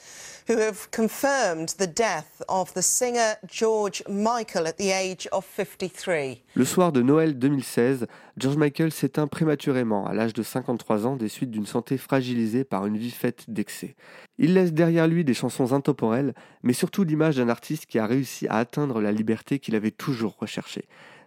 who 0.47 0.57
have 0.57 0.91
confirmed 0.91 1.75
the 1.77 1.87
death 1.87 2.41
of 2.49 2.73
the 2.73 2.81
singer 2.81 3.37
George 3.47 4.03
Michael 4.09 4.67
at 4.67 4.75
the 4.75 4.91
age 4.91 5.29
of 5.31 5.45
53. 5.45 6.43
Le 6.55 6.65
soir 6.65 6.91
de 6.91 7.01
Noël 7.01 7.39
2016, 7.39 8.07
George 8.35 8.57
Michael 8.57 8.91
s'éteint 8.91 9.27
prématurément 9.27 10.05
à 10.05 10.13
l'âge 10.13 10.33
de 10.33 10.43
53 10.43 11.07
ans 11.07 11.15
des 11.15 11.29
suites 11.29 11.51
d'une 11.51 11.65
santé 11.65 11.97
fragilisée 11.97 12.65
par 12.65 12.85
une 12.85 12.97
vie 12.97 13.09
faite 13.09 13.45
d'excès. 13.47 13.95
Il 14.37 14.55
laisse 14.55 14.73
derrière 14.73 15.07
lui 15.07 15.23
des 15.23 15.33
chansons 15.33 15.71
intemporelles, 15.71 16.33
mais 16.63 16.73
surtout 16.73 17.05
l'image 17.05 17.37
d'un 17.37 17.47
artiste 17.47 17.85
qui 17.85 17.97
a 17.97 18.05
réussi 18.05 18.45
à 18.49 18.57
atteindre 18.57 18.99
la 18.99 19.13
liberté 19.13 19.57
qu'il 19.57 19.73
avait 19.73 19.91
toujours 19.91 20.35
recherchée, 20.37 20.83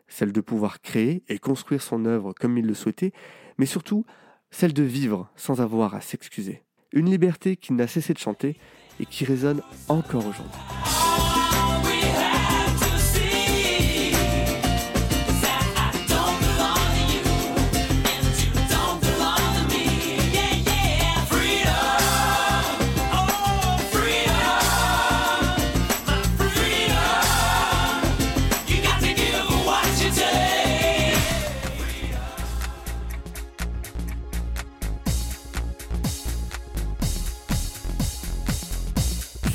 celle 0.07 0.33
de 0.33 0.41
pouvoir 0.43 0.83
créer 0.83 1.23
et 1.31 1.39
construire 1.39 1.81
son 1.81 2.05
œuvre 2.05 2.35
comme 2.39 2.59
il 2.59 2.67
le 2.67 2.75
souhaitait, 2.75 3.13
mais 3.57 3.65
surtout 3.65 4.05
celle 4.57 4.73
de 4.73 4.83
vivre 4.83 5.29
sans 5.37 5.61
avoir 5.61 5.95
à 5.95 6.01
s'excuser. 6.01 6.63
Une 6.93 7.11
liberté 7.11 7.57
qui 7.57 7.75
n'a 7.75 7.87
cessé 7.87 8.15
de 8.15 8.19
chanter 8.19 8.57
et 8.99 9.05
qui 9.05 9.27
résonne 9.27 9.61
encore 9.91 10.27
aujourd'hui. 10.27 10.86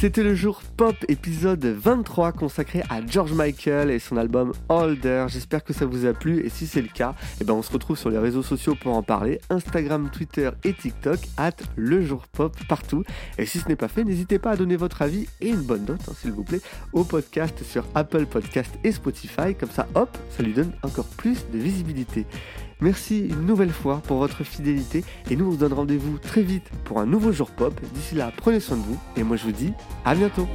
C'était 0.01 0.23
le 0.23 0.33
jour 0.33 0.63
pop 0.77 0.95
épisode 1.09 1.63
23 1.63 2.31
consacré 2.31 2.81
à 2.89 3.05
George 3.05 3.33
Michael 3.33 3.91
et 3.91 3.99
son 3.99 4.17
album 4.17 4.51
Older. 4.67 5.27
J'espère 5.29 5.63
que 5.63 5.73
ça 5.73 5.85
vous 5.85 6.07
a 6.07 6.13
plu 6.13 6.43
et 6.43 6.49
si 6.49 6.65
c'est 6.65 6.81
le 6.81 6.87
cas, 6.87 7.13
eh 7.39 7.43
ben 7.43 7.53
on 7.53 7.61
se 7.61 7.71
retrouve 7.71 7.99
sur 7.99 8.09
les 8.09 8.17
réseaux 8.17 8.41
sociaux 8.41 8.73
pour 8.73 8.97
en 8.97 9.03
parler. 9.03 9.39
Instagram, 9.51 10.09
Twitter 10.11 10.49
et 10.63 10.73
TikTok, 10.73 11.19
at 11.37 11.51
le 11.75 12.03
jour 12.03 12.25
pop 12.29 12.51
partout. 12.67 13.03
Et 13.37 13.45
si 13.45 13.59
ce 13.59 13.67
n'est 13.67 13.75
pas 13.75 13.89
fait, 13.89 14.03
n'hésitez 14.03 14.39
pas 14.39 14.49
à 14.49 14.55
donner 14.55 14.75
votre 14.75 15.03
avis 15.03 15.27
et 15.39 15.49
une 15.49 15.61
bonne 15.61 15.85
note, 15.85 16.01
hein, 16.09 16.13
s'il 16.19 16.31
vous 16.31 16.43
plaît, 16.43 16.61
au 16.93 17.03
podcast 17.03 17.63
sur 17.63 17.85
Apple 17.93 18.25
Podcast 18.25 18.73
et 18.83 18.91
Spotify. 18.91 19.53
Comme 19.53 19.69
ça, 19.69 19.87
hop, 19.93 20.17
ça 20.35 20.41
lui 20.41 20.53
donne 20.53 20.71
encore 20.81 21.09
plus 21.09 21.45
de 21.53 21.59
visibilité. 21.59 22.25
Merci 22.81 23.19
une 23.19 23.45
nouvelle 23.45 23.71
fois 23.71 24.01
pour 24.07 24.17
votre 24.17 24.43
fidélité 24.43 25.03
et 25.29 25.35
nous 25.35 25.49
on 25.49 25.51
se 25.51 25.57
donne 25.57 25.73
rendez-vous 25.73 26.17
très 26.17 26.41
vite 26.41 26.67
pour 26.83 26.99
un 26.99 27.05
nouveau 27.05 27.31
jour 27.31 27.51
pop. 27.51 27.79
D'ici 27.93 28.15
là, 28.15 28.31
prenez 28.35 28.59
soin 28.59 28.77
de 28.77 28.81
vous 28.81 28.99
et 29.15 29.23
moi 29.23 29.37
je 29.37 29.43
vous 29.43 29.51
dis 29.51 29.73
à 30.03 30.15
bientôt. 30.15 30.47